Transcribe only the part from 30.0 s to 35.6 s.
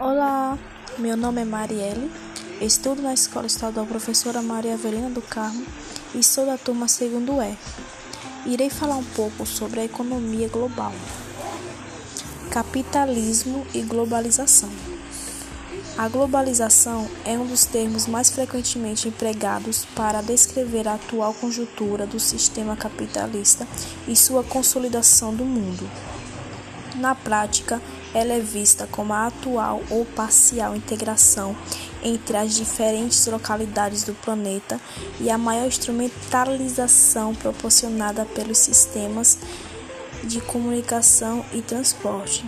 parcial integração entre as diferentes localidades do planeta e a